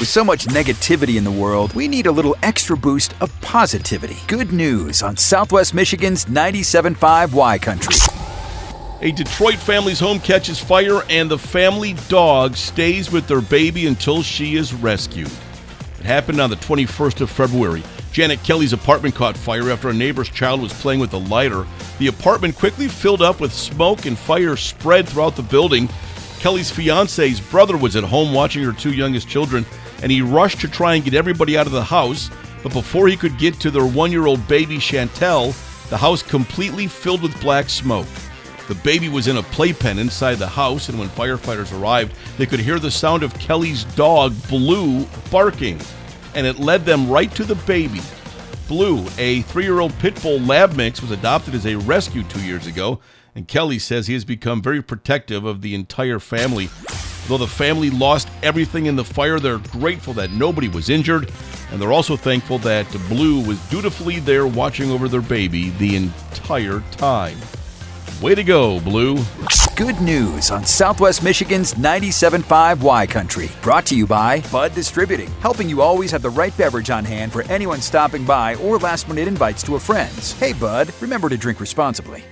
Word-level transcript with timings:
With 0.00 0.08
so 0.08 0.24
much 0.24 0.46
negativity 0.46 1.18
in 1.18 1.24
the 1.24 1.30
world, 1.30 1.74
we 1.74 1.86
need 1.86 2.06
a 2.06 2.10
little 2.10 2.34
extra 2.42 2.74
boost 2.74 3.12
of 3.20 3.38
positivity. 3.42 4.16
Good 4.28 4.50
news 4.50 5.02
on 5.02 5.18
Southwest 5.18 5.74
Michigan's 5.74 6.24
97.5 6.24 7.34
Y 7.34 7.58
Country. 7.58 7.94
A 9.02 9.12
Detroit 9.12 9.56
family's 9.56 10.00
home 10.00 10.18
catches 10.18 10.58
fire, 10.58 11.02
and 11.10 11.30
the 11.30 11.36
family 11.36 11.96
dog 12.08 12.56
stays 12.56 13.12
with 13.12 13.28
their 13.28 13.42
baby 13.42 13.86
until 13.86 14.22
she 14.22 14.56
is 14.56 14.72
rescued. 14.72 15.30
It 15.98 16.06
happened 16.06 16.40
on 16.40 16.48
the 16.48 16.56
21st 16.56 17.20
of 17.20 17.28
February. 17.28 17.82
Janet 18.10 18.42
Kelly's 18.42 18.72
apartment 18.72 19.14
caught 19.14 19.36
fire 19.36 19.70
after 19.70 19.90
a 19.90 19.94
neighbor's 19.94 20.30
child 20.30 20.62
was 20.62 20.72
playing 20.72 21.00
with 21.00 21.12
a 21.12 21.18
lighter. 21.18 21.66
The 21.98 22.06
apartment 22.06 22.56
quickly 22.56 22.88
filled 22.88 23.20
up 23.20 23.38
with 23.38 23.52
smoke, 23.52 24.06
and 24.06 24.18
fire 24.18 24.56
spread 24.56 25.06
throughout 25.06 25.36
the 25.36 25.42
building. 25.42 25.90
Kelly's 26.40 26.70
fiance's 26.70 27.38
brother 27.38 27.76
was 27.76 27.96
at 27.96 28.04
home 28.04 28.32
watching 28.32 28.64
her 28.64 28.72
two 28.72 28.94
youngest 28.94 29.28
children, 29.28 29.66
and 30.02 30.10
he 30.10 30.22
rushed 30.22 30.58
to 30.62 30.68
try 30.68 30.94
and 30.94 31.04
get 31.04 31.12
everybody 31.12 31.58
out 31.58 31.66
of 31.66 31.72
the 31.72 31.84
house. 31.84 32.30
But 32.62 32.72
before 32.72 33.08
he 33.08 33.16
could 33.16 33.36
get 33.36 33.60
to 33.60 33.70
their 33.70 33.84
one 33.84 34.10
year 34.10 34.24
old 34.24 34.48
baby, 34.48 34.78
Chantel, 34.78 35.52
the 35.90 35.98
house 35.98 36.22
completely 36.22 36.86
filled 36.86 37.20
with 37.20 37.38
black 37.42 37.68
smoke. 37.68 38.06
The 38.68 38.74
baby 38.76 39.10
was 39.10 39.28
in 39.28 39.36
a 39.36 39.42
playpen 39.42 39.98
inside 39.98 40.36
the 40.36 40.48
house, 40.48 40.88
and 40.88 40.98
when 40.98 41.10
firefighters 41.10 41.78
arrived, 41.78 42.14
they 42.38 42.46
could 42.46 42.60
hear 42.60 42.78
the 42.78 42.90
sound 42.90 43.22
of 43.22 43.34
Kelly's 43.34 43.84
dog, 43.84 44.34
Blue, 44.48 45.04
barking, 45.30 45.78
and 46.34 46.46
it 46.46 46.58
led 46.58 46.86
them 46.86 47.10
right 47.10 47.34
to 47.34 47.44
the 47.44 47.56
baby. 47.66 48.00
Blue, 48.70 49.04
a 49.18 49.42
three 49.42 49.64
year 49.64 49.80
old 49.80 49.92
pit 49.98 50.22
bull 50.22 50.38
lab 50.38 50.76
mix, 50.76 51.02
was 51.02 51.10
adopted 51.10 51.56
as 51.56 51.66
a 51.66 51.74
rescue 51.74 52.22
two 52.22 52.40
years 52.40 52.68
ago, 52.68 53.00
and 53.34 53.48
Kelly 53.48 53.80
says 53.80 54.06
he 54.06 54.14
has 54.14 54.24
become 54.24 54.62
very 54.62 54.80
protective 54.80 55.44
of 55.44 55.60
the 55.60 55.74
entire 55.74 56.20
family. 56.20 56.70
Though 57.26 57.38
the 57.38 57.48
family 57.48 57.90
lost 57.90 58.28
everything 58.44 58.86
in 58.86 58.94
the 58.94 59.04
fire, 59.04 59.40
they're 59.40 59.58
grateful 59.58 60.14
that 60.14 60.30
nobody 60.30 60.68
was 60.68 60.88
injured, 60.88 61.32
and 61.72 61.82
they're 61.82 61.92
also 61.92 62.16
thankful 62.16 62.58
that 62.58 62.88
Blue 63.08 63.44
was 63.44 63.58
dutifully 63.70 64.20
there 64.20 64.46
watching 64.46 64.92
over 64.92 65.08
their 65.08 65.20
baby 65.20 65.70
the 65.70 65.96
entire 65.96 66.78
time. 66.92 67.38
Way 68.20 68.34
to 68.34 68.44
go, 68.44 68.80
Blue. 68.80 69.16
Good 69.76 69.98
news 70.02 70.50
on 70.50 70.62
Southwest 70.66 71.22
Michigan's 71.22 71.72
97.5 71.72 72.82
Y 72.82 73.06
Country. 73.06 73.48
Brought 73.62 73.86
to 73.86 73.96
you 73.96 74.06
by 74.06 74.42
Bud 74.52 74.74
Distributing, 74.74 75.30
helping 75.40 75.70
you 75.70 75.80
always 75.80 76.10
have 76.10 76.20
the 76.20 76.28
right 76.28 76.54
beverage 76.58 76.90
on 76.90 77.02
hand 77.02 77.32
for 77.32 77.44
anyone 77.44 77.80
stopping 77.80 78.26
by 78.26 78.56
or 78.56 78.76
last 78.76 79.08
minute 79.08 79.26
invites 79.26 79.62
to 79.62 79.76
a 79.76 79.80
friend's. 79.80 80.32
Hey, 80.32 80.52
Bud, 80.52 80.92
remember 81.00 81.30
to 81.30 81.38
drink 81.38 81.60
responsibly. 81.60 82.22